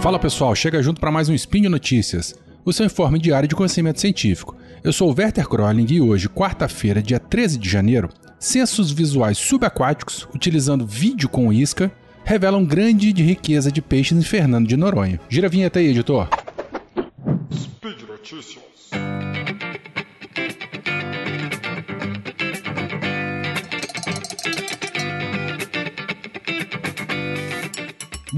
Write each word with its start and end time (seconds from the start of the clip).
Fala 0.00 0.18
pessoal, 0.18 0.54
chega 0.54 0.82
junto 0.82 0.98
para 0.98 1.12
mais 1.12 1.28
um 1.28 1.34
Spin 1.34 1.68
Notícias, 1.68 2.34
o 2.64 2.72
seu 2.72 2.86
informe 2.86 3.18
diário 3.18 3.46
de 3.46 3.54
conhecimento 3.54 4.00
científico. 4.00 4.56
Eu 4.82 4.94
sou 4.94 5.10
o 5.10 5.14
Werther 5.14 5.46
Kroling 5.46 5.86
e 5.90 6.00
hoje, 6.00 6.26
quarta-feira, 6.26 7.02
dia 7.02 7.20
13 7.20 7.58
de 7.58 7.68
janeiro, 7.68 8.08
censos 8.38 8.90
visuais 8.90 9.36
subaquáticos, 9.36 10.26
utilizando 10.34 10.86
vídeo 10.86 11.28
com 11.28 11.52
isca, 11.52 11.92
revelam 12.24 12.64
grande 12.64 13.12
de 13.12 13.22
riqueza 13.22 13.70
de 13.70 13.82
peixes 13.82 14.16
em 14.16 14.22
Fernando 14.22 14.66
de 14.66 14.76
Noronha. 14.76 15.20
Gira 15.28 15.48
a 15.48 15.50
vinheta 15.50 15.78
aí, 15.78 15.88
editor. 15.88 16.30
Speed 17.52 18.00
Notícias. 18.08 18.69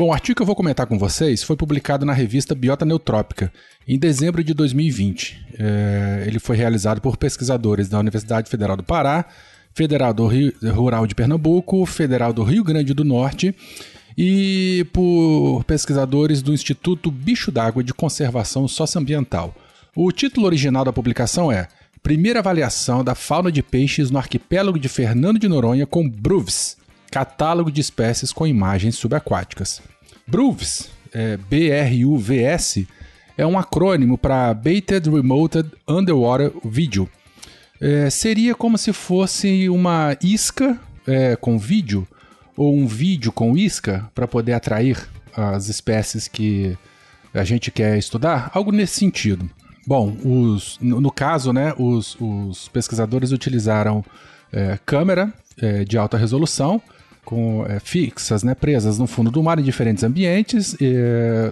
Bom, 0.03 0.09
o 0.09 0.13
artigo 0.13 0.35
que 0.35 0.43
eu 0.43 0.47
vou 0.47 0.57
comentar 0.57 0.85
com 0.85 0.99
vocês 0.99 1.45
foi 1.45 1.55
publicado 1.55 2.05
na 2.05 2.13
revista 2.13 2.57
Biota 2.57 2.85
Neutrópica, 2.85 3.53
em 3.87 3.97
dezembro 3.97 4.43
de 4.43 4.53
2020. 4.53 5.47
É, 5.57 6.25
ele 6.27 6.41
foi 6.41 6.57
realizado 6.57 7.01
por 7.01 7.17
pesquisadores 7.17 7.89
da 7.89 8.01
Universidade 8.01 8.51
Federal 8.51 8.77
do 8.77 8.83
Pará, 8.83 9.25
Federal 9.73 10.13
do 10.13 10.27
Rio, 10.27 10.53
Rural 10.75 11.07
de 11.07 11.15
Pernambuco, 11.15 11.87
Federal 11.87 12.33
do 12.33 12.43
Rio 12.43 12.65
Grande 12.65 12.93
do 12.93 13.05
Norte 13.05 13.55
e 14.19 14.85
por 14.93 15.63
pesquisadores 15.69 16.43
do 16.43 16.53
Instituto 16.53 17.09
Bicho 17.09 17.53
d'Água 17.53 17.85
de 17.85 17.95
Conservação 17.95 18.67
Socioambiental. 18.67 19.55
O 19.95 20.11
título 20.11 20.47
original 20.47 20.85
da 20.85 20.93
publicação 20.93 21.53
é 21.53 21.69
Primeira 22.03 22.41
avaliação 22.41 23.05
da 23.05 23.15
fauna 23.15 23.53
de 23.53 23.63
peixes 23.63 24.11
no 24.11 24.19
arquipélago 24.19 24.81
de 24.81 24.89
Fernando 24.89 25.39
de 25.39 25.47
Noronha 25.47 25.87
com 25.87 26.11
BRUVS, 26.11 26.77
Catálogo 27.09 27.71
de 27.71 27.81
Espécies 27.81 28.33
com 28.33 28.45
Imagens 28.45 28.97
Subaquáticas. 28.97 29.92
BRUVS, 30.27 30.91
é, 31.13 31.37
B-R-U-V-S, 31.37 32.87
é 33.37 33.47
um 33.47 33.59
acrônimo 33.59 34.17
para 34.17 34.53
Baited 34.55 35.09
Remoted 35.09 35.71
Underwater 35.89 36.53
Video. 36.65 37.09
É, 37.81 38.09
seria 38.11 38.55
como 38.55 38.79
se 38.79 38.93
fosse 38.93 39.69
uma 39.69 40.17
isca 40.23 40.79
é, 41.07 41.35
com 41.37 41.59
vídeo, 41.59 42.07
ou 42.57 42.77
um 42.77 42.87
vídeo 42.87 43.33
com 43.33 43.57
isca, 43.57 44.09
para 44.15 44.29
poder 44.29 44.53
atrair 44.53 45.09
as 45.35 45.69
espécies 45.69 46.29
que 46.29 46.77
a 47.35 47.45
gente 47.45 47.71
quer 47.71 47.99
estudar, 47.99 48.51
algo 48.55 48.71
nesse 48.71 49.01
sentido. 49.01 49.51
Bom, 49.87 50.17
os, 50.23 50.79
no, 50.81 51.11
caso, 51.11 51.53
né, 51.53 51.75
os, 51.77 52.17
os 52.21 52.69
pesquisadores 52.69 53.33
utilizaram 53.33 54.05
é, 54.53 54.79
câmera 54.87 55.33
é, 55.59 55.85
de 55.85 55.99
alta 55.99 56.17
resolução 56.17 56.81
com 57.25 57.65
é, 57.67 57.79
fixas, 57.79 58.43
né, 58.43 58.55
presas 58.55 58.99
no 58.99 59.07
fundo 59.07 59.31
do 59.31 59.43
mar 59.43 59.59
em 59.59 59.63
diferentes 59.63 60.03
ambientes. 60.03 60.75
E, 60.81 60.95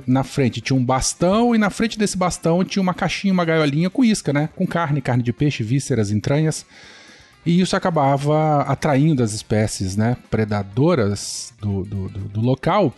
na 0.06 0.24
frente 0.24 0.60
tinha 0.60 0.77
um 0.77 0.84
bastão 0.84 1.54
e 1.54 1.58
na 1.58 1.70
frente 1.70 1.98
desse 1.98 2.16
bastão 2.16 2.64
tinha 2.64 2.82
uma 2.82 2.94
caixinha, 2.94 3.32
uma 3.32 3.44
gaiolinha 3.44 3.88
com 3.88 4.04
isca, 4.04 4.32
né, 4.32 4.48
com 4.56 4.66
carne, 4.66 5.00
carne 5.00 5.22
de 5.22 5.32
peixe, 5.32 5.62
vísceras, 5.62 6.10
entranhas. 6.10 6.66
E 7.44 7.60
isso 7.60 7.74
acabava 7.74 8.62
atraindo 8.62 9.22
as 9.22 9.32
espécies 9.32 9.96
né, 9.96 10.16
predadoras 10.30 11.54
do, 11.60 11.84
do, 11.84 12.08
do, 12.08 12.20
do 12.20 12.40
local 12.40 12.94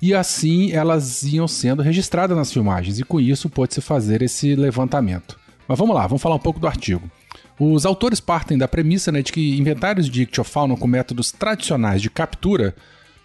e 0.00 0.14
assim 0.14 0.72
elas 0.72 1.22
iam 1.22 1.48
sendo 1.48 1.82
registradas 1.82 2.36
nas 2.36 2.52
filmagens, 2.52 2.98
e 2.98 3.04
com 3.04 3.18
isso 3.18 3.48
pôde-se 3.48 3.80
fazer 3.80 4.22
esse 4.22 4.54
levantamento. 4.54 5.38
Mas 5.66 5.78
vamos 5.78 5.94
lá, 5.94 6.06
vamos 6.06 6.22
falar 6.22 6.36
um 6.36 6.40
pouco 6.40 6.60
do 6.60 6.66
artigo. 6.66 7.10
Os 7.58 7.86
autores 7.86 8.20
partem 8.20 8.58
da 8.58 8.68
premissa 8.68 9.10
né, 9.10 9.22
de 9.22 9.32
que 9.32 9.58
inventários 9.58 10.08
de 10.08 10.22
ictiofauna 10.22 10.76
com 10.76 10.86
métodos 10.86 11.32
tradicionais 11.32 12.02
de 12.02 12.10
captura 12.10 12.74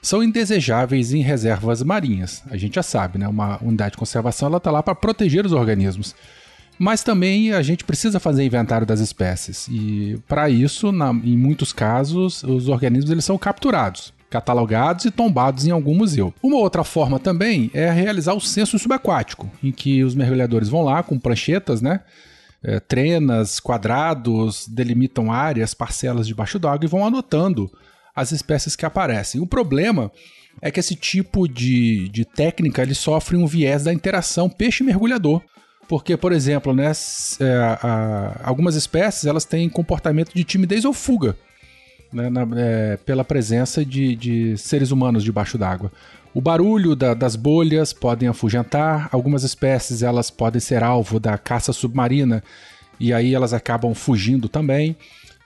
são 0.01 0.23
indesejáveis 0.23 1.13
em 1.13 1.21
reservas 1.21 1.83
marinhas. 1.83 2.41
A 2.49 2.57
gente 2.57 2.75
já 2.75 2.83
sabe, 2.83 3.19
né? 3.19 3.27
Uma 3.27 3.59
unidade 3.61 3.91
de 3.91 3.97
conservação 3.97 4.47
ela 4.47 4.57
está 4.57 4.71
lá 4.71 4.81
para 4.81 4.95
proteger 4.95 5.45
os 5.45 5.51
organismos. 5.51 6.15
Mas 6.79 7.03
também 7.03 7.51
a 7.51 7.61
gente 7.61 7.83
precisa 7.83 8.19
fazer 8.19 8.43
inventário 8.43 8.87
das 8.87 8.99
espécies. 8.99 9.67
E 9.69 10.19
para 10.27 10.49
isso, 10.49 10.91
na, 10.91 11.11
em 11.11 11.37
muitos 11.37 11.71
casos, 11.71 12.41
os 12.43 12.67
organismos 12.67 13.11
eles 13.11 13.23
são 13.23 13.37
capturados, 13.37 14.11
catalogados 14.31 15.05
e 15.05 15.11
tombados 15.11 15.67
em 15.67 15.71
algum 15.71 15.93
museu. 15.93 16.33
Uma 16.41 16.57
outra 16.57 16.83
forma 16.83 17.19
também 17.19 17.69
é 17.71 17.91
realizar 17.91 18.33
o 18.33 18.41
censo 18.41 18.79
subaquático, 18.79 19.47
em 19.61 19.71
que 19.71 20.03
os 20.03 20.15
mergulhadores 20.15 20.69
vão 20.69 20.81
lá 20.81 21.03
com 21.03 21.19
pranchetas, 21.19 21.83
né? 21.83 21.99
É, 22.63 22.79
trenas, 22.79 23.59
quadrados, 23.59 24.67
delimitam 24.67 25.31
áreas, 25.31 25.73
parcelas 25.73 26.27
debaixo 26.27 26.59
d'água 26.59 26.85
e 26.85 26.89
vão 26.89 27.05
anotando 27.05 27.71
as 28.15 28.31
espécies 28.31 28.75
que 28.75 28.85
aparecem. 28.85 29.41
O 29.41 29.47
problema 29.47 30.11
é 30.61 30.69
que 30.69 30.79
esse 30.79 30.95
tipo 30.95 31.47
de, 31.47 32.09
de 32.09 32.25
técnica 32.25 32.81
ele 32.81 32.93
sofre 32.93 33.37
um 33.37 33.47
viés 33.47 33.83
da 33.83 33.93
interação 33.93 34.49
peixe-mergulhador. 34.49 35.41
Porque, 35.87 36.15
por 36.15 36.31
exemplo, 36.31 36.73
né, 36.73 36.91
é, 37.39 37.77
a, 37.81 38.39
algumas 38.43 38.75
espécies 38.75 39.25
elas 39.25 39.43
têm 39.43 39.67
comportamento 39.67 40.33
de 40.33 40.43
timidez 40.43 40.85
ou 40.85 40.93
fuga 40.93 41.35
né, 42.13 42.29
na, 42.29 42.47
é, 42.55 42.97
pela 42.97 43.23
presença 43.23 43.83
de, 43.83 44.15
de 44.15 44.57
seres 44.57 44.91
humanos 44.91 45.23
debaixo 45.23 45.57
d'água. 45.57 45.91
O 46.33 46.39
barulho 46.39 46.95
da, 46.95 47.13
das 47.13 47.35
bolhas 47.35 47.91
podem 47.91 48.29
afugentar, 48.29 49.09
algumas 49.11 49.43
espécies 49.43 50.01
elas 50.01 50.29
podem 50.29 50.61
ser 50.61 50.81
alvo 50.83 51.19
da 51.19 51.37
caça 51.37 51.73
submarina 51.73 52.41
e 52.99 53.11
aí 53.11 53.33
elas 53.33 53.53
acabam 53.53 53.93
fugindo 53.93 54.47
também. 54.47 54.95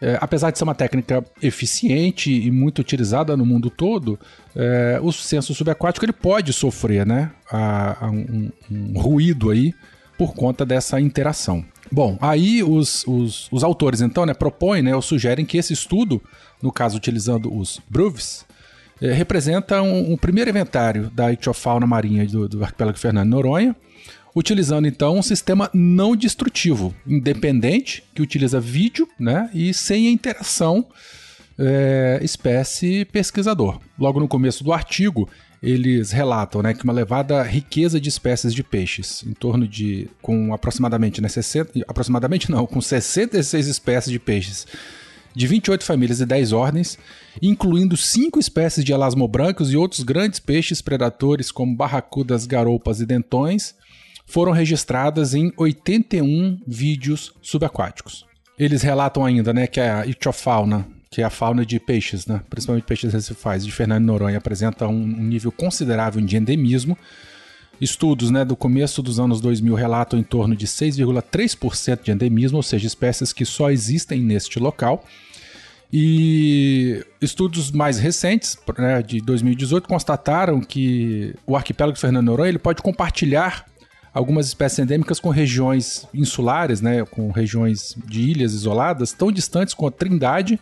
É, 0.01 0.17
apesar 0.19 0.51
de 0.51 0.57
ser 0.57 0.65
uma 0.65 0.75
técnica 0.75 1.23
eficiente 1.41 2.29
e 2.29 2.51
muito 2.51 2.79
utilizada 2.79 3.35
no 3.37 3.45
mundo 3.45 3.69
todo, 3.69 4.19
é, 4.55 4.99
o 5.01 5.11
censo 5.11 5.55
subaquático 5.55 6.05
ele 6.05 6.13
pode 6.13 6.51
sofrer 6.51 7.05
né, 7.05 7.31
a, 7.49 8.05
a 8.05 8.11
um, 8.11 8.51
um, 8.69 8.99
ruído 8.99 9.49
aí 9.49 9.73
por 10.17 10.33
conta 10.33 10.65
dessa 10.65 10.99
interação. 10.99 11.63
Bom, 11.91 12.17
aí 12.19 12.61
os, 12.61 13.05
os, 13.07 13.47
os 13.51 13.63
autores 13.63 14.01
então 14.01 14.25
né, 14.25 14.33
propõem 14.33 14.81
né, 14.81 14.93
ou 14.93 15.01
sugerem 15.01 15.45
que 15.45 15.57
esse 15.57 15.71
estudo, 15.71 16.21
no 16.61 16.71
caso 16.71 16.97
utilizando 16.97 17.55
os 17.55 17.79
BRUVs, 17.89 18.45
é, 19.01 19.11
representa 19.11 19.81
um, 19.81 20.13
um, 20.13 20.17
primeiro 20.17 20.49
inventário 20.49 21.09
da 21.09 21.31
ictiofauna 21.31 21.85
marinha 21.85 22.25
do, 22.25 22.47
do 22.47 22.63
arquipélago 22.63 22.97
Fernando 22.97 23.29
Noronha, 23.29 23.75
utilizando 24.35 24.87
então 24.87 25.17
um 25.17 25.21
sistema 25.21 25.69
não 25.73 26.15
destrutivo, 26.15 26.93
independente, 27.07 28.03
que 28.13 28.21
utiliza 28.21 28.59
vídeo 28.59 29.07
né, 29.19 29.49
e 29.53 29.73
sem 29.73 30.07
a 30.07 30.11
interação 30.11 30.85
é, 31.57 32.19
espécie 32.21 33.05
pesquisador. 33.05 33.79
Logo 33.97 34.19
no 34.19 34.27
começo 34.27 34.63
do 34.63 34.73
artigo, 34.73 35.29
eles 35.63 36.11
relatam 36.11 36.61
né, 36.61 36.73
que 36.73 36.83
uma 36.83 36.93
elevada 36.93 37.41
riqueza 37.43 37.99
de 37.99 38.09
espécies 38.09 38.53
de 38.53 38.63
peixes, 38.63 39.23
em 39.25 39.33
torno 39.33 39.67
de, 39.67 40.09
com 40.21 40.53
aproximadamente, 40.53 41.21
né, 41.21 41.29
60, 41.29 41.79
aproximadamente 41.87 42.51
não, 42.51 42.67
com 42.67 42.81
66 42.81 43.67
espécies 43.67 44.11
de 44.11 44.19
peixes, 44.19 44.67
de 45.35 45.47
28 45.47 45.83
famílias 45.83 46.21
e 46.21 46.25
10 46.25 46.53
ordens, 46.53 46.97
incluindo 47.41 47.97
cinco 47.97 48.39
espécies 48.39 48.85
de 48.85 48.93
elasmobrancos 48.93 49.71
e 49.71 49.77
outros 49.77 50.01
grandes 50.01 50.39
peixes 50.39 50.81
predatores 50.81 51.51
como 51.51 51.75
barracudas, 51.75 52.45
garoupas 52.45 53.01
e 53.01 53.05
dentões, 53.05 53.75
foram 54.25 54.51
registradas 54.51 55.33
em 55.33 55.51
81 55.57 56.61
vídeos 56.65 57.33
subaquáticos. 57.41 58.25
Eles 58.57 58.81
relatam 58.81 59.25
ainda 59.25 59.53
né, 59.53 59.67
que 59.67 59.79
a 59.79 60.05
ictiofauna, 60.05 60.87
que 61.11 61.21
é 61.21 61.25
a 61.25 61.29
fauna 61.29 61.65
de 61.65 61.79
peixes, 61.79 62.25
né, 62.25 62.41
principalmente 62.49 62.85
peixes 62.85 63.13
recifais 63.13 63.65
de 63.65 63.71
Fernando 63.71 64.05
Noronha, 64.05 64.37
apresenta 64.37 64.87
um 64.87 65.05
nível 65.05 65.51
considerável 65.51 66.21
de 66.21 66.37
endemismo. 66.37 66.97
Estudos 67.79 68.31
né, 68.31 68.45
do 68.45 68.55
começo 68.55 69.01
dos 69.01 69.19
anos 69.19 69.41
2000 69.41 69.75
relatam 69.75 70.17
em 70.17 70.23
torno 70.23 70.55
de 70.55 70.65
6,3% 70.65 72.03
de 72.03 72.11
endemismo, 72.11 72.57
ou 72.57 72.63
seja, 72.63 72.87
espécies 72.87 73.33
que 73.33 73.45
só 73.45 73.69
existem 73.69 74.21
neste 74.21 74.59
local. 74.59 75.03
E 75.91 77.05
estudos 77.21 77.71
mais 77.71 77.99
recentes, 77.99 78.57
né, 78.77 79.01
de 79.01 79.21
2018, 79.21 79.87
constataram 79.87 80.59
que 80.61 81.35
o 81.45 81.55
arquipélago 81.55 81.95
de 81.95 82.01
Fernando 82.01 82.25
Noronha 82.25 82.49
ele 82.49 82.59
pode 82.59 82.81
compartilhar 82.81 83.65
algumas 84.13 84.47
espécies 84.47 84.79
endêmicas 84.79 85.19
com 85.19 85.29
regiões 85.29 86.07
insulares, 86.13 86.79
né, 86.79 87.05
com 87.05 87.31
regiões 87.31 87.95
de 88.07 88.21
ilhas 88.21 88.53
isoladas, 88.53 89.11
tão 89.11 89.31
distantes 89.31 89.73
como 89.73 89.89
a 89.89 89.91
Trindade, 89.91 90.59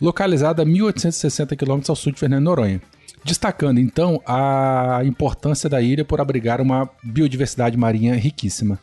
localizada 0.00 0.62
a 0.62 0.64
1860 0.64 1.56
quilômetros 1.56 1.90
ao 1.90 1.96
sul 1.96 2.12
de 2.12 2.20
Fernando 2.20 2.44
Noronha. 2.44 2.80
Destacando 3.24 3.80
então 3.80 4.20
a 4.26 5.00
importância 5.04 5.68
da 5.68 5.80
ilha 5.80 6.04
por 6.04 6.20
abrigar 6.20 6.60
uma 6.60 6.88
biodiversidade 7.02 7.76
marinha 7.76 8.14
riquíssima. 8.14 8.78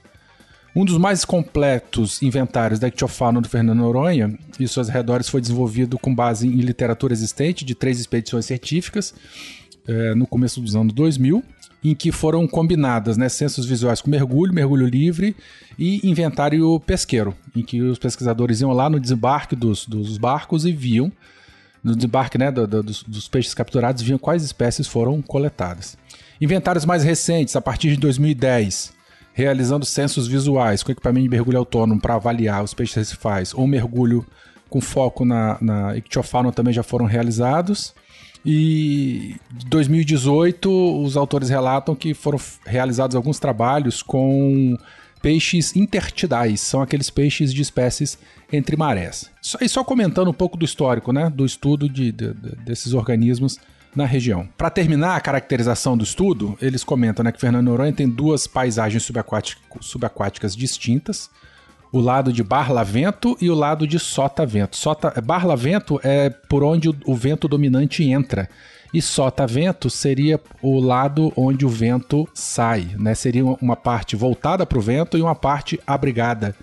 Um 0.76 0.86
dos 0.86 0.98
mais 0.98 1.26
completos 1.26 2.22
inventários 2.24 2.80
da 2.80 2.88
ictiofauna 2.88 3.42
do 3.42 3.50
Fernando 3.50 3.80
Noronha 3.80 4.38
e 4.60 4.68
seus 4.68 4.90
arredores 4.90 5.28
foi 5.28 5.42
desenvolvido 5.42 6.00
com 6.00 6.16
base 6.16 6.48
em 6.48 6.62
literatura 6.62 7.14
existente 7.14 7.66
de 7.66 7.76
três 7.76 8.00
expedições 8.00 8.46
científicas 8.46 9.14
é, 9.88 10.16
no 10.16 10.26
começo 10.26 10.62
dos 10.62 10.76
anos 10.76 10.94
2000, 10.94 11.44
em 11.84 11.94
que 11.94 12.12
foram 12.12 12.48
combinadas 12.48 13.18
né, 13.18 13.28
censos 13.28 13.66
visuais 13.66 14.02
com 14.02 14.10
mergulho, 14.10 14.54
mergulho 14.54 14.86
livre 14.86 15.36
e 15.78 16.08
inventário 16.08 16.80
pesqueiro, 16.80 17.36
em 17.56 17.64
que 17.64 17.82
os 17.82 18.00
pesquisadores 18.00 18.62
iam 18.62 18.72
lá 18.72 18.90
no 18.90 19.00
desembarque 19.00 19.56
dos, 19.56 19.86
dos 19.86 20.18
barcos 20.18 20.66
e 20.66 20.72
viam, 20.72 21.12
no 21.84 21.96
desembarque 21.96 22.38
né, 22.38 22.52
do, 22.52 22.68
do, 22.68 22.84
dos, 22.84 23.04
dos 23.04 23.28
peixes 23.28 23.54
capturados, 23.54 24.02
viam 24.02 24.18
quais 24.20 24.44
espécies 24.44 24.88
foram 24.88 25.22
coletadas. 25.22 25.98
Inventários 26.40 26.86
mais 26.86 27.04
recentes, 27.04 27.56
a 27.56 27.62
partir 27.62 27.90
de 27.90 27.98
2010, 27.98 28.94
realizando 29.34 29.86
censos 29.86 30.28
visuais 30.28 30.84
com 30.84 30.92
equipamento 30.92 31.24
de 31.24 31.30
mergulho 31.30 31.58
autônomo 31.58 32.00
para 32.00 32.16
avaliar 32.16 32.64
os 32.64 32.74
peixes 32.74 32.96
recifais 32.96 33.54
ou 33.54 33.68
mergulho 33.68 34.26
com 34.70 34.80
foco 34.80 35.26
na, 35.26 35.58
na 35.62 35.98
ictiofauna 35.98 36.52
também 36.52 36.74
já 36.74 36.84
foram 36.84 37.06
realizados. 37.06 37.94
E 38.44 39.36
em 39.64 39.70
2018, 39.70 41.04
os 41.04 41.16
autores 41.16 41.50
relatam 41.50 41.94
que 41.94 42.14
foram 42.14 42.40
realizados 42.66 43.16
alguns 43.16 43.40
trabalhos 43.40 44.02
com 44.02 44.76
peixes 45.22 45.76
intertidais, 45.76 46.62
são 46.62 46.82
aqueles 46.82 47.10
peixes 47.10 47.54
de 47.54 47.62
espécies 47.62 48.18
entre 48.52 48.76
marés. 48.76 49.30
E 49.62 49.70
só 49.70 49.84
comentando 49.84 50.30
um 50.30 50.34
pouco 50.34 50.58
do 50.58 50.66
histórico, 50.66 51.14
né, 51.14 51.30
do 51.30 51.46
estudo 51.46 51.88
de, 51.88 52.12
de, 52.12 52.34
de 52.34 52.56
desses 52.58 52.94
organismos 52.94 53.58
na 53.96 54.06
região. 54.06 54.48
Para 54.58 54.70
terminar 54.70 55.16
a 55.16 55.22
caracterização 55.22 55.98
do 55.98 56.04
estudo, 56.04 56.58
eles 56.62 56.84
comentam 56.84 57.24
né, 57.24 57.32
que 57.32 57.40
Fernando 57.40 57.66
Noronha 57.66 57.94
tem 57.94 58.10
duas 58.10 58.48
paisagens 58.48 59.08
subaquáticas 59.82 60.56
distintas, 60.56 61.30
o 61.92 62.00
lado 62.00 62.32
de 62.32 62.42
Barlavento 62.42 63.38
e 63.42 63.50
o 63.50 63.56
lado 63.56 63.86
de 63.86 64.00
Sotavento. 64.00 64.78
Sota, 64.78 65.14
Barlavento 65.22 66.00
é 66.04 66.30
por 66.30 66.64
onde 66.64 66.90
o, 66.90 66.96
o 67.06 67.16
vento 67.16 67.48
dominante 67.48 68.04
entra. 68.04 68.50
E 68.94 69.02
sotavento 69.02 69.90
seria 69.90 70.40
o 70.62 70.80
lado 70.80 71.32
onde 71.36 71.66
o 71.66 71.70
vento 71.70 72.28
sai, 72.34 72.96
né? 73.00 73.16
Seria 73.16 73.46
uma 73.46 73.76
parte 73.76 74.16
voltada 74.16 74.66
para 74.66 74.78
o 74.78 74.82
vento 74.82 75.18
e 75.18 75.22
uma 75.22 75.36
parte 75.36 75.80
abrigada 75.88 76.56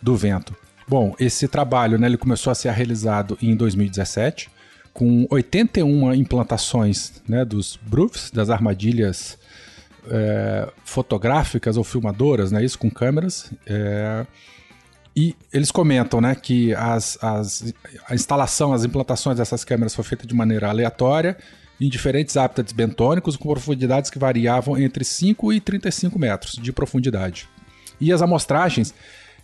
do 0.00 0.16
vento. 0.16 0.54
Bom, 0.86 1.14
esse 1.18 1.48
trabalho 1.48 1.98
né, 1.98 2.06
ele 2.06 2.16
começou 2.16 2.50
a 2.50 2.54
ser 2.54 2.70
realizado 2.72 3.38
em 3.40 3.56
2017, 3.56 4.50
com 4.92 5.26
81 5.30 6.14
implantações 6.14 7.22
né, 7.26 7.44
dos 7.44 7.78
Brufs, 7.82 8.30
das 8.30 8.50
armadilhas 8.50 9.38
é, 10.08 10.68
fotográficas 10.84 11.76
ou 11.76 11.84
filmadoras, 11.84 12.52
né, 12.52 12.62
isso 12.62 12.78
com 12.78 12.90
câmeras. 12.90 13.50
É, 13.66 14.26
e 15.16 15.34
eles 15.52 15.70
comentam 15.70 16.20
né, 16.20 16.34
que 16.34 16.74
as, 16.74 17.16
as, 17.22 17.72
a 18.08 18.14
instalação, 18.14 18.72
as 18.72 18.84
implantações 18.84 19.38
dessas 19.38 19.64
câmeras 19.64 19.94
foi 19.94 20.04
feita 20.04 20.26
de 20.26 20.34
maneira 20.34 20.68
aleatória, 20.68 21.36
em 21.84 21.88
diferentes 21.88 22.36
hábitats 22.36 22.72
bentônicos, 22.72 23.36
com 23.36 23.48
profundidades 23.48 24.10
que 24.10 24.18
variavam 24.18 24.78
entre 24.78 25.04
5 25.04 25.52
e 25.52 25.60
35 25.60 26.18
metros 26.18 26.52
de 26.52 26.72
profundidade. 26.72 27.48
E 28.00 28.12
as 28.12 28.22
amostragens 28.22 28.94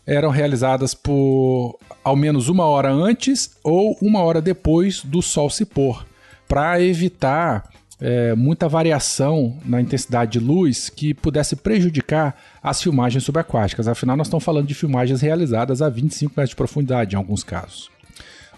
eram 0.07 0.31
realizadas 0.31 0.95
por 0.95 1.79
ao 2.03 2.17
menos 2.17 2.49
uma 2.49 2.65
hora 2.65 2.91
antes 2.91 3.57
ou 3.63 3.97
uma 4.01 4.23
hora 4.23 4.41
depois 4.41 5.05
do 5.05 5.21
sol 5.21 5.51
se 5.51 5.65
pôr, 5.65 6.07
para 6.49 6.83
evitar 6.83 7.71
é, 8.01 8.35
muita 8.35 8.67
variação 8.67 9.59
na 9.65 9.81
intensidade 9.81 10.33
de 10.33 10.41
luz 10.41 10.89
que 10.89 11.13
pudesse 11.13 11.55
prejudicar 11.55 12.35
as 12.63 12.83
filmagens 12.83 13.23
subaquáticas. 13.23 13.87
Afinal, 13.87 14.17
nós 14.17 14.27
estamos 14.27 14.43
falando 14.43 14.67
de 14.67 14.75
filmagens 14.75 15.21
realizadas 15.21 15.83
a 15.83 15.89
25 15.91 16.33
metros 16.35 16.51
de 16.51 16.57
profundidade 16.57 17.15
em 17.15 17.19
alguns 17.19 17.45
casos. 17.45 17.91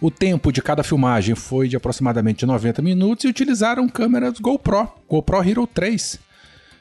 O 0.03 0.11
tempo 0.11 0.51
de 0.51 0.61
cada 0.61 0.83
filmagem 0.83 1.37
foi 1.37 1.69
de 1.69 1.77
aproximadamente 1.77 2.45
90 2.45 2.83
minutos 2.83 3.25
e 3.25 3.29
utilizaram 3.29 3.89
câmeras 3.89 4.41
GoPro, 4.41 4.89
GoPro 5.09 5.49
Hero 5.49 5.65
3 5.65 6.19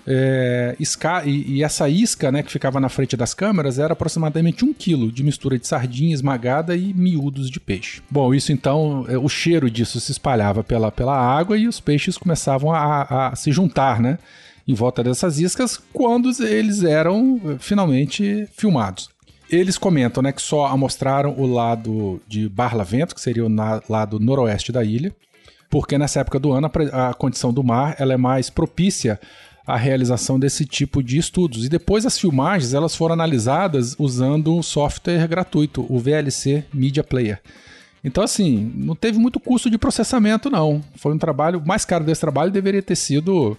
é, 0.07 0.75
isca, 0.79 1.23
e, 1.23 1.57
e, 1.57 1.63
essa 1.63 1.88
isca 1.88 2.31
né, 2.31 2.41
que 2.41 2.51
ficava 2.51 2.79
na 2.79 2.89
frente 2.89 3.15
das 3.15 3.35
câmeras 3.35 3.77
era 3.77 3.94
aproximadamente 3.94 4.65
um 4.65 4.73
quilo 4.73 5.12
de 5.12 5.23
mistura 5.23 5.59
de 5.59 5.68
sardinha 5.68 6.15
esmagada 6.15 6.75
e 6.75 6.95
miúdos 6.95 7.47
de 7.47 7.59
peixe. 7.59 8.01
Bom, 8.09 8.33
isso 8.33 8.51
então, 8.51 9.06
é, 9.07 9.15
o 9.19 9.29
cheiro 9.29 9.69
disso 9.69 10.00
se 10.00 10.12
espalhava 10.12 10.63
pela, 10.63 10.91
pela 10.91 11.15
água 11.15 11.56
e 11.56 11.68
os 11.68 11.79
peixes 11.79 12.18
começavam 12.18 12.73
a, 12.73 13.27
a 13.29 13.35
se 13.35 13.51
juntar, 13.51 14.00
né? 14.00 14.18
Em 14.68 14.73
volta 14.73 15.03
dessas 15.03 15.39
iscas 15.39 15.79
quando 15.94 16.31
eles 16.44 16.83
eram 16.83 17.39
é, 17.45 17.59
finalmente 17.59 18.47
filmados. 18.51 19.10
Eles 19.51 19.77
comentam 19.77 20.24
né, 20.24 20.31
que 20.31 20.42
só 20.42 20.68
amostraram 20.68 21.36
o 21.38 21.45
lado 21.45 22.21
de 22.27 22.48
Barlavento, 22.48 23.13
que 23.13 23.19
seria 23.19 23.45
o 23.45 23.50
lado 23.89 24.18
noroeste 24.18 24.71
da 24.71 24.83
ilha, 24.83 25.13
porque 25.69 25.98
nessa 25.98 26.21
época 26.21 26.39
do 26.39 26.53
ano 26.53 26.71
a, 26.94 27.13
condição 27.13 27.51
do 27.51 27.63
mar 27.63 27.95
ela 28.00 28.13
é 28.13 28.18
mais 28.18 28.50
propícia 28.50 29.19
a 29.68 29.75
realização 29.77 30.39
desse 30.39 30.65
tipo 30.65 31.03
de 31.03 31.18
estudos. 31.18 31.65
E 31.65 31.69
depois 31.69 32.06
as 32.06 32.18
filmagens 32.18 32.74
elas 32.74 32.95
foram 32.95 33.13
analisadas 33.13 33.95
usando 34.00 34.56
um 34.56 34.63
software 34.63 35.27
gratuito, 35.27 35.86
o 35.89 36.00
VLC 36.00 36.63
Media 36.74 37.04
Player. 37.04 37.42
Então, 38.04 38.24
assim, 38.24 38.71
não 38.75 38.95
teve 38.95 39.19
muito 39.19 39.39
custo 39.39 39.69
de 39.69 39.77
processamento, 39.77 40.50
não. 40.50 40.83
Foi 40.95 41.13
um 41.13 41.19
trabalho, 41.19 41.62
mais 41.63 41.86
caro 41.86 42.04
desse 42.04 42.21
trabalho 42.21 42.51
deveria 42.51 42.81
ter 42.81 42.95
sido 42.95 43.56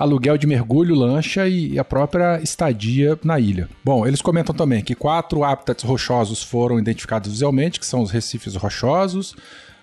aluguel 0.00 0.38
de 0.38 0.46
mergulho, 0.46 0.94
lancha 0.94 1.46
e 1.46 1.78
a 1.78 1.84
própria 1.84 2.40
estadia 2.42 3.18
na 3.22 3.38
ilha. 3.38 3.68
Bom, 3.84 4.06
eles 4.06 4.22
comentam 4.22 4.54
também 4.54 4.82
que 4.82 4.94
quatro 4.94 5.44
habitats 5.44 5.84
rochosos 5.84 6.42
foram 6.42 6.78
identificados 6.78 7.30
visualmente, 7.30 7.78
que 7.78 7.84
são 7.84 8.00
os 8.00 8.10
recifes 8.10 8.56
rochosos, 8.56 9.36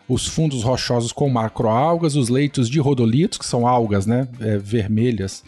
os 0.09 0.25
fundos 0.25 0.63
rochosos 0.63 1.11
com 1.11 1.29
macroalgas, 1.29 2.15
os 2.15 2.29
leitos 2.29 2.67
de 2.67 2.79
rodolitos, 2.79 3.37
que 3.37 3.45
são 3.45 3.67
algas 3.67 4.07
né, 4.07 4.27
é, 4.39 4.57
vermelhas 4.57 5.43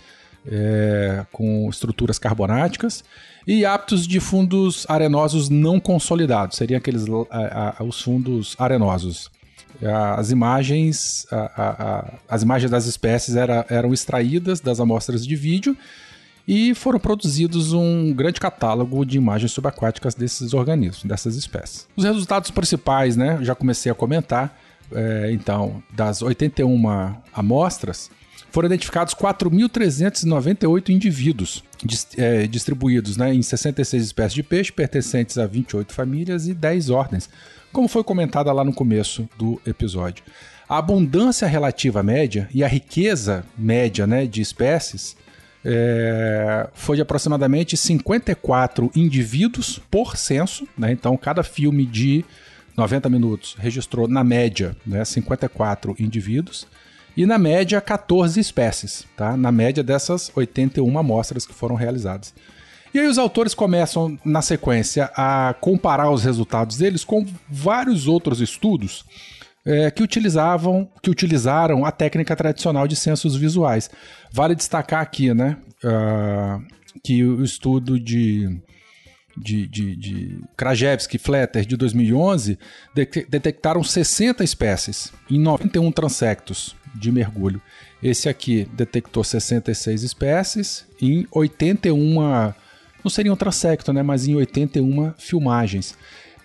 é, 0.47 1.25
com 1.31 1.67
estruturas 1.67 2.19
carbonáticas, 2.19 3.03
e 3.47 3.65
hábitos 3.65 4.05
de 4.05 4.19
fundos 4.19 4.85
arenosos 4.87 5.49
não 5.49 5.79
consolidados, 5.79 6.57
seriam 6.57 6.77
aqueles 6.77 7.05
a, 7.31 7.81
a, 7.81 7.83
os 7.83 7.99
fundos 7.99 8.55
arenosos. 8.59 9.31
As 10.17 10.29
imagens, 10.31 11.25
a, 11.31 12.13
as 12.27 12.43
imagens 12.43 12.69
das 12.69 12.85
espécies 12.85 13.35
era, 13.35 13.65
eram 13.69 13.93
extraídas 13.93 14.59
das 14.59 14.79
amostras 14.79 15.25
de 15.25 15.35
vídeo 15.35 15.77
e 16.47 16.73
foram 16.73 16.99
produzidos 16.99 17.73
um 17.73 18.11
grande 18.11 18.39
catálogo 18.39 19.05
de 19.05 19.17
imagens 19.17 19.51
subaquáticas 19.51 20.15
desses 20.15 20.53
organismos, 20.53 21.03
dessas 21.03 21.35
espécies. 21.35 21.87
Os 21.95 22.03
resultados 22.03 22.49
principais, 22.49 23.15
né, 23.15 23.37
já 23.41 23.53
comecei 23.53 23.91
a 23.91 23.95
comentar, 23.95 24.59
é, 24.91 25.29
então, 25.31 25.83
das 25.93 26.23
81 26.23 27.15
amostras, 27.33 28.09
foram 28.51 28.65
identificados 28.65 29.13
4.398 29.13 30.89
indivíduos 30.89 31.63
é, 32.17 32.47
distribuídos 32.47 33.15
né, 33.15 33.31
em 33.31 33.41
66 33.43 34.03
espécies 34.03 34.33
de 34.33 34.41
peixe, 34.41 34.71
pertencentes 34.71 35.37
a 35.37 35.45
28 35.45 35.93
famílias 35.93 36.47
e 36.47 36.55
10 36.55 36.89
ordens, 36.89 37.29
como 37.71 37.87
foi 37.87 38.03
comentada 38.03 38.51
lá 38.51 38.63
no 38.63 38.73
começo 38.73 39.27
do 39.37 39.61
episódio. 39.65 40.23
A 40.67 40.77
abundância 40.77 41.47
relativa 41.47 42.03
média 42.03 42.47
e 42.53 42.63
a 42.63 42.67
riqueza 42.67 43.43
média 43.57 44.05
né, 44.05 44.25
de 44.25 44.41
espécies 44.41 45.17
é, 45.63 46.67
foi 46.73 46.95
de 46.95 47.01
aproximadamente 47.01 47.75
54 47.75 48.91
indivíduos 48.95 49.79
por 49.89 50.15
censo, 50.15 50.67
né? 50.77 50.91
Então, 50.91 51.17
cada 51.17 51.43
filme 51.43 51.85
de 51.85 52.23
90 52.77 53.09
minutos 53.09 53.55
registrou, 53.59 54.07
na 54.07 54.23
média, 54.23 54.75
né, 54.85 55.03
54 55.03 55.95
indivíduos 55.99 56.67
e, 57.17 57.25
na 57.25 57.37
média, 57.37 57.81
14 57.81 58.39
espécies, 58.39 59.05
tá? 59.17 59.35
Na 59.35 59.51
média 59.51 59.83
dessas 59.83 60.31
81 60.35 60.97
amostras 60.97 61.45
que 61.45 61.53
foram 61.53 61.75
realizadas. 61.75 62.33
E 62.93 62.99
aí 62.99 63.07
os 63.07 63.17
autores 63.17 63.53
começam, 63.53 64.17
na 64.25 64.41
sequência, 64.41 65.11
a 65.15 65.55
comparar 65.59 66.09
os 66.09 66.23
resultados 66.23 66.77
deles 66.77 67.03
com 67.03 67.25
vários 67.47 68.07
outros 68.07 68.41
estudos 68.41 69.05
é, 69.65 69.91
que 69.91 70.01
utilizavam, 70.01 70.89
que 71.01 71.09
utilizaram 71.09 71.85
a 71.85 71.91
técnica 71.91 72.35
tradicional 72.35 72.87
de 72.87 72.95
censos 72.95 73.35
visuais. 73.35 73.89
Vale 74.31 74.55
destacar 74.55 75.01
aqui, 75.01 75.33
né, 75.33 75.57
uh, 75.83 76.63
que 77.03 77.23
o 77.23 77.43
estudo 77.43 77.99
de 77.99 78.61
de, 79.37 79.65
de, 79.67 79.95
de 79.95 80.43
Krajewski 80.57 81.17
Flatter 81.17 81.65
de 81.65 81.77
2011 81.77 82.59
de, 82.93 83.07
detectaram 83.29 83.81
60 83.81 84.43
espécies 84.43 85.13
em 85.29 85.39
91 85.39 85.91
transectos 85.93 86.75
de 86.93 87.11
mergulho. 87.11 87.61
Esse 88.03 88.27
aqui 88.27 88.67
detectou 88.73 89.23
66 89.23 90.03
espécies 90.03 90.85
em 91.01 91.25
81, 91.31 92.53
não 93.03 93.09
seria 93.09 93.31
um 93.31 93.35
transecto, 93.35 93.91
né, 93.93 94.03
mas 94.03 94.27
em 94.27 94.35
81 94.35 95.13
filmagens. 95.17 95.95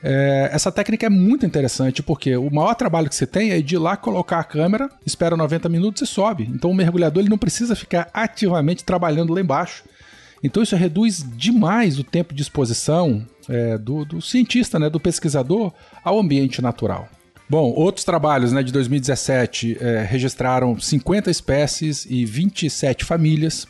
É, 0.06 0.50
essa 0.52 0.70
técnica 0.70 1.06
é 1.06 1.08
muito 1.08 1.46
interessante 1.46 2.02
porque 2.02 2.36
o 2.36 2.50
maior 2.50 2.74
trabalho 2.74 3.08
que 3.08 3.14
você 3.14 3.26
tem 3.26 3.52
é 3.52 3.62
de 3.62 3.78
lá 3.78 3.96
colocar 3.96 4.38
a 4.38 4.44
câmera, 4.44 4.90
espera 5.06 5.34
90 5.34 5.66
minutos 5.70 6.02
e 6.02 6.06
sobe. 6.06 6.46
Então 6.52 6.70
o 6.70 6.74
mergulhador 6.74 7.22
ele 7.22 7.30
não 7.30 7.38
precisa 7.38 7.74
ficar 7.74 8.10
ativamente 8.12 8.84
trabalhando 8.84 9.32
lá 9.32 9.40
embaixo. 9.40 9.82
Então 10.42 10.62
isso 10.62 10.76
reduz 10.76 11.24
demais 11.34 11.98
o 11.98 12.04
tempo 12.04 12.34
de 12.34 12.42
exposição 12.42 13.26
é, 13.48 13.78
do, 13.78 14.04
do, 14.04 14.20
cientista, 14.20 14.78
né, 14.78 14.90
do 14.90 15.00
pesquisador 15.00 15.72
ao 16.04 16.18
ambiente 16.20 16.60
natural. 16.60 17.08
Bom, 17.48 17.72
outros 17.74 18.04
trabalhos 18.04 18.52
né, 18.52 18.62
de 18.62 18.72
2017 18.72 19.78
é, 19.80 20.02
registraram 20.02 20.78
50 20.78 21.30
espécies 21.30 22.06
e 22.08 22.26
27 22.26 23.06
famílias 23.06 23.66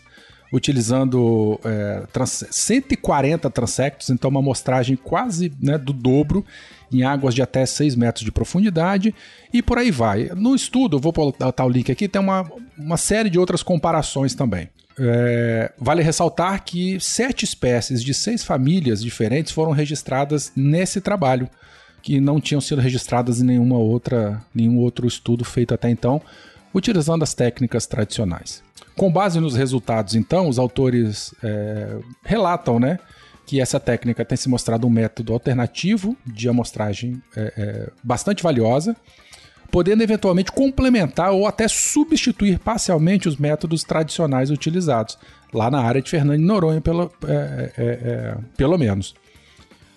utilizando 0.54 1.58
é, 1.64 2.04
trans 2.12 2.44
140 2.48 3.50
transectos, 3.50 4.08
então 4.08 4.30
uma 4.30 4.38
amostragem 4.38 4.94
quase 4.94 5.52
né, 5.60 5.76
do 5.76 5.92
dobro 5.92 6.46
em 6.92 7.02
águas 7.02 7.34
de 7.34 7.42
até 7.42 7.66
6 7.66 7.96
metros 7.96 8.24
de 8.24 8.30
profundidade 8.30 9.12
e 9.52 9.60
por 9.60 9.78
aí 9.78 9.90
vai. 9.90 10.30
No 10.36 10.54
estudo, 10.54 10.96
eu 10.96 11.00
vou 11.00 11.10
botar 11.10 11.64
o 11.64 11.68
link 11.68 11.90
aqui, 11.90 12.06
tem 12.06 12.22
uma, 12.22 12.48
uma 12.78 12.96
série 12.96 13.28
de 13.28 13.36
outras 13.36 13.64
comparações 13.64 14.32
também. 14.32 14.68
É, 14.96 15.72
vale 15.76 16.02
ressaltar 16.02 16.62
que 16.64 17.00
sete 17.00 17.44
espécies 17.44 18.00
de 18.00 18.14
seis 18.14 18.44
famílias 18.44 19.02
diferentes 19.02 19.50
foram 19.50 19.72
registradas 19.72 20.52
nesse 20.54 21.00
trabalho, 21.00 21.50
que 22.00 22.20
não 22.20 22.40
tinham 22.40 22.60
sido 22.60 22.80
registradas 22.80 23.40
em 23.40 23.44
nenhuma 23.44 23.76
outra, 23.76 24.40
nenhum 24.54 24.78
outro 24.78 25.08
estudo 25.08 25.44
feito 25.44 25.74
até 25.74 25.90
então, 25.90 26.22
utilizando 26.72 27.24
as 27.24 27.34
técnicas 27.34 27.88
tradicionais. 27.88 28.62
Com 28.96 29.10
base 29.10 29.40
nos 29.40 29.56
resultados, 29.56 30.14
então, 30.14 30.48
os 30.48 30.58
autores 30.58 31.34
é, 31.42 31.98
relatam, 32.22 32.78
né, 32.78 32.98
que 33.46 33.60
essa 33.60 33.80
técnica 33.80 34.24
tem 34.24 34.36
se 34.36 34.48
mostrado 34.48 34.86
um 34.86 34.90
método 34.90 35.32
alternativo 35.32 36.16
de 36.26 36.48
amostragem 36.48 37.20
é, 37.36 37.52
é, 37.56 37.90
bastante 38.02 38.42
valiosa, 38.42 38.96
podendo 39.70 40.02
eventualmente 40.02 40.52
complementar 40.52 41.32
ou 41.32 41.46
até 41.46 41.66
substituir 41.66 42.58
parcialmente 42.58 43.28
os 43.28 43.36
métodos 43.36 43.82
tradicionais 43.82 44.50
utilizados, 44.50 45.18
lá 45.52 45.70
na 45.70 45.80
área 45.80 46.00
de 46.00 46.08
Fernando 46.08 46.40
Noronha, 46.40 46.80
pelo, 46.80 47.10
é, 47.26 47.32
é, 47.32 47.72
é, 47.76 48.36
pelo 48.56 48.78
menos. 48.78 49.14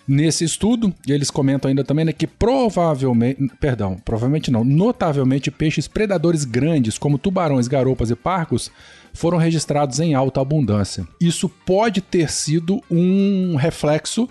Nesse 0.07 0.45
estudo, 0.45 0.93
eles 1.05 1.29
comentam 1.29 1.67
ainda 1.67 1.83
também 1.83 2.05
né, 2.05 2.13
que 2.13 2.25
provavelmente, 2.25 3.51
perdão, 3.59 3.97
provavelmente 4.05 4.49
não, 4.49 4.63
notavelmente 4.63 5.51
peixes 5.51 5.87
predadores 5.87 6.45
grandes, 6.45 6.97
como 6.97 7.17
tubarões, 7.17 7.67
garopas 7.67 8.09
e 8.09 8.15
parcos, 8.15 8.71
foram 9.13 9.37
registrados 9.37 9.99
em 9.99 10.13
alta 10.13 10.39
abundância. 10.39 11.05
Isso 11.19 11.49
pode 11.49 11.99
ter 11.99 12.31
sido 12.31 12.81
um 12.89 13.55
reflexo 13.57 14.29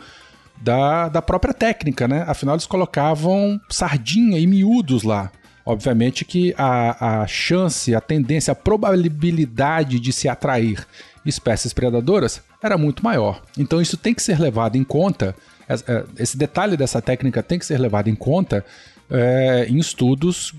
da, 0.62 1.09
da 1.09 1.21
própria 1.21 1.52
técnica, 1.52 2.09
né? 2.09 2.25
Afinal, 2.26 2.54
eles 2.54 2.66
colocavam 2.66 3.61
sardinha 3.68 4.38
e 4.38 4.47
miúdos 4.47 5.02
lá. 5.02 5.30
Obviamente 5.64 6.25
que 6.25 6.54
a, 6.56 7.23
a 7.23 7.26
chance, 7.26 7.95
a 7.95 8.00
tendência, 8.00 8.52
a 8.52 8.54
probabilidade 8.54 9.99
de 9.99 10.12
se 10.12 10.28
atrair 10.28 10.87
espécies 11.25 11.73
predadoras 11.73 12.40
era 12.62 12.78
muito 12.78 13.04
maior. 13.04 13.42
Então, 13.59 13.80
isso 13.80 13.97
tem 13.97 14.14
que 14.14 14.23
ser 14.23 14.40
levado 14.40 14.76
em 14.76 14.85
conta. 14.85 15.35
É, 15.68 16.04
esse 16.18 16.37
detalhe 16.37 16.76
dessa 16.76 17.02
técnica 17.02 17.42
tem 17.42 17.58
que 17.58 17.66
ser 17.66 17.78
levado 17.78 18.08
em 18.08 18.14
conta 18.14 18.64
é, 19.11 19.66
em 19.68 19.78
estudos 19.78 20.54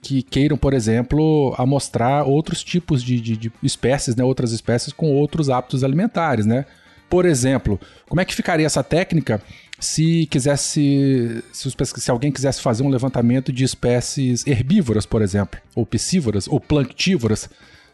que 0.00 0.22
queiram, 0.22 0.56
por 0.56 0.72
exemplo, 0.72 1.54
amostrar 1.58 2.26
outros 2.28 2.62
tipos 2.62 3.02
de, 3.02 3.20
de, 3.20 3.36
de, 3.36 3.52
espécies, 3.62 4.14
né, 4.14 4.24
outras 4.24 4.52
espécies 4.52 4.92
com 4.92 5.12
outros 5.12 5.50
hábitos 5.50 5.82
alimentares, 5.82 6.46
né? 6.46 6.64
Por 7.08 7.26
exemplo, 7.26 7.78
como 8.08 8.20
é 8.20 8.24
que 8.24 8.34
ficaria 8.34 8.64
essa 8.64 8.82
técnica 8.82 9.42
se 9.78 10.26
quisesse, 10.30 11.42
se, 11.52 11.68
os, 11.68 11.76
se 11.96 12.10
alguém 12.10 12.32
quisesse 12.32 12.62
fazer 12.62 12.84
um 12.84 12.88
levantamento 12.88 13.52
de 13.52 13.64
espécies 13.64 14.46
herbívoras, 14.46 15.04
por 15.04 15.20
exemplo, 15.20 15.60
ou 15.74 15.84
piscívoras, 15.84 16.48
ou 16.48 16.58
planctívoras? 16.58 17.50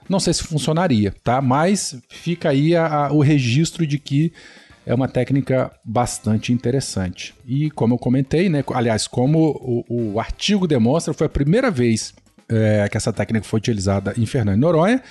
Não 0.09 0.21
sei 0.21 0.35
se 0.35 0.45
funcionaria, 0.45 1.15
tá? 1.25 1.43
Mas 1.43 1.97
fica 2.09 2.51
aí 2.51 2.77
a, 2.77 2.87
a, 2.87 3.13
o 3.13 3.21
registro 3.21 3.87
de 3.87 3.99
que 3.99 4.33
é 4.89 4.95
uma 4.95 5.07
técnica 5.07 5.71
bastante 5.85 6.51
interessante. 6.51 7.35
E 7.47 7.71
como 7.71 7.93
eu 7.93 7.99
comentei, 7.99 8.49
né, 8.49 8.65
aliás, 8.73 9.07
como 9.07 9.85
o, 9.87 10.15
o 10.15 10.19
artigo 10.19 10.67
demonstra, 10.67 11.13
foi 11.13 11.27
a 11.27 11.31
primeira 11.31 11.71
vez 11.71 12.15
é, 12.49 12.89
que 12.89 12.97
essa 12.97 13.13
técnica 13.13 13.45
foi 13.45 13.59
utilizada 13.59 14.15
em 14.17 14.25
Fernando 14.25 14.59
Noronha, 14.59 15.03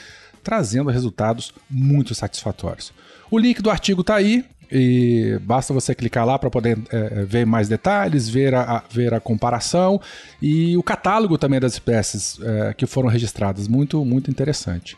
trazendo 0.44 0.90
resultados 0.90 1.54
muito 1.70 2.16
satisfatórios. 2.16 2.92
O 3.30 3.38
link 3.38 3.62
do 3.62 3.70
artigo 3.70 4.02
está 4.02 4.16
aí, 4.16 4.44
e 4.72 5.40
basta 5.44 5.74
você 5.74 5.94
clicar 5.94 6.26
lá 6.26 6.40
para 6.40 6.50
poder 6.50 6.80
é, 6.90 7.24
ver 7.24 7.46
mais 7.46 7.70
detalhes, 7.70 8.28
ver 8.28 8.56
a, 8.56 8.78
a, 8.78 8.84
ver 8.90 9.14
a 9.14 9.20
comparação 9.20 10.02
e 10.42 10.76
o 10.76 10.84
catálogo 10.84 11.38
também 11.38 11.60
das 11.60 11.74
espécies 11.74 12.40
é, 12.42 12.74
que 12.74 12.88
foram 12.88 13.08
registradas. 13.08 13.68
Muito, 13.68 14.04
muito 14.04 14.32
interessante. 14.32 14.98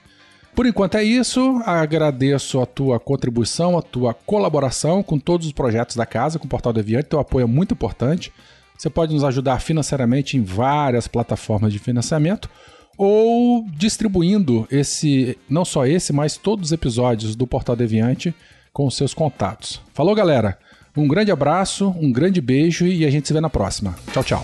Por 0.60 0.66
enquanto 0.66 0.96
é 0.96 1.04
isso. 1.06 1.62
Agradeço 1.66 2.60
a 2.60 2.66
tua 2.66 3.00
contribuição, 3.00 3.78
a 3.78 3.82
tua 3.82 4.13
colaboração 4.13 5.01
com 5.01 5.18
todos 5.18 5.48
os 5.48 5.54
projetos 5.54 5.96
da 5.96 6.06
casa, 6.06 6.38
com 6.38 6.48
o 6.48 6.50
Portal 6.50 6.74
Deviante. 6.74 7.08
Teu 7.08 7.18
apoio 7.18 7.44
é 7.44 7.48
muito 7.48 7.74
importante. 7.74 8.30
Você 8.78 8.89
pode 8.89 9.13
nos 9.13 9.24
ajudar 9.24 9.62
financeiramente 9.62 10.36
em 10.36 10.44
várias 10.44 11.08
plataformas 11.08 11.72
de 11.72 11.80
financiamento 11.80 12.50
ou 12.98 13.66
distribuindo 13.72 14.68
esse, 14.70 15.38
não 15.50 15.63
só 15.63 15.86
esse, 15.86 16.12
mas 16.12 16.36
todos 16.36 16.66
os 16.66 16.72
episódios 16.74 17.38
do 17.38 17.48
Portal 17.48 17.78
Deviante 17.78 18.36
com 18.74 18.86
os 18.86 18.98
seus 18.98 19.13
contatos. 19.13 19.82
Falou, 19.94 20.13
galera. 20.13 20.60
Um 20.94 21.08
grande 21.08 21.32
abraço, 21.32 21.96
um 21.98 22.12
grande 22.12 22.42
beijo 22.42 22.86
e 22.86 23.06
a 23.06 23.10
gente 23.10 23.30
se 23.30 23.34
vê 23.34 23.39
na 23.39 23.50
próxima. 23.50 23.96
Tchau, 24.12 24.25
tchau. 24.25 24.44